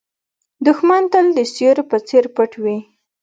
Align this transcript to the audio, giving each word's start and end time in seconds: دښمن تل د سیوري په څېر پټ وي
دښمن 0.65 1.03
تل 1.11 1.25
د 1.37 1.39
سیوري 1.53 1.83
په 1.91 1.97
څېر 2.07 2.25
پټ 2.35 2.51
وي 2.63 2.77